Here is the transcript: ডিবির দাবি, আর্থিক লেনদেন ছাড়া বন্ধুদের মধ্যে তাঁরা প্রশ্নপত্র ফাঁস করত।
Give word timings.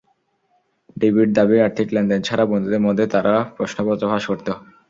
ডিবির 0.97 1.29
দাবি, 1.37 1.57
আর্থিক 1.61 1.87
লেনদেন 1.95 2.21
ছাড়া 2.23 2.43
বন্ধুদের 2.51 2.85
মধ্যে 2.87 3.05
তাঁরা 3.13 3.35
প্রশ্নপত্র 3.57 4.03
ফাঁস 4.11 4.23
করত। 4.29 4.47